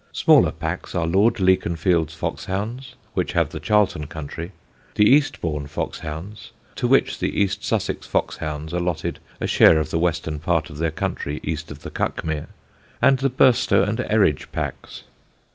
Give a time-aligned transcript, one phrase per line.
[0.13, 4.51] Smaller packs are Lord Leconfield's Fox Hounds, which have the Charlton country;
[4.95, 9.91] the Eastbourne Fox Hounds, to which the East Sussex Fox Hounds allotted a share of
[9.91, 12.49] the western part of their country east of the Cuckmere;
[12.99, 15.03] and the Burstow and Eridge packs.